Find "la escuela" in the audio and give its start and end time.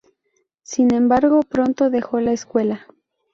2.21-2.87